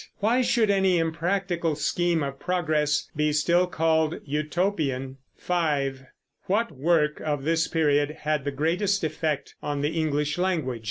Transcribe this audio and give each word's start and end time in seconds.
Why 0.17 0.41
should 0.41 0.71
any 0.71 0.97
impractical 0.97 1.75
scheme 1.75 2.23
of 2.23 2.39
progress 2.39 3.11
be 3.15 3.31
still 3.31 3.67
called 3.67 4.15
Utopian? 4.25 5.17
5. 5.37 6.05
What 6.47 6.71
work 6.71 7.21
of 7.23 7.43
this 7.43 7.67
period 7.67 8.09
had 8.21 8.43
the 8.43 8.49
greatest 8.49 9.03
effect 9.03 9.53
on 9.61 9.81
the 9.81 9.89
English 9.91 10.39
language? 10.39 10.79